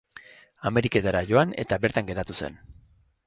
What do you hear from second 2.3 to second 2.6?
zen.